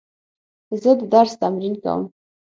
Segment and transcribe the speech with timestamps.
[0.81, 2.01] زه د درس تمرین کوم.